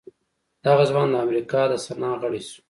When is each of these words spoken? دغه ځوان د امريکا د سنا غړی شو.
دغه 0.65 0.83
ځوان 0.89 1.07
د 1.11 1.15
امريکا 1.25 1.61
د 1.71 1.73
سنا 1.85 2.11
غړی 2.21 2.41
شو. 2.49 2.59